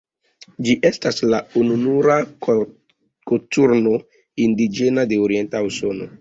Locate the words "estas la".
0.89-1.41